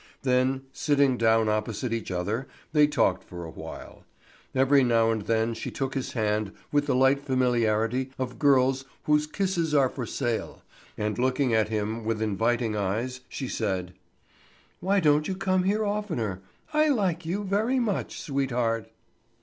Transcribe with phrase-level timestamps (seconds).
[0.23, 4.03] Then, sitting down opposite each other, they talked for a while.
[4.55, 9.27] Every now and then she took his hand with the light familiarity of girls whose
[9.27, 10.63] kisses are for sale,
[10.97, 13.93] and looking at him with inviting eyes she said:
[14.79, 16.41] "Why don't you come here oftener?
[16.73, 18.89] I like you very much, sweetheart."